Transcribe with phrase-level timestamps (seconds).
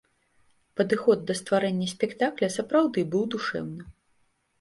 [0.79, 3.87] Падыход да стварэння спектакля сапраўды быў душэўны.